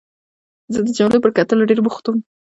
[0.73, 2.17] زه د جملو پر کټلو ډېر بوخت وم.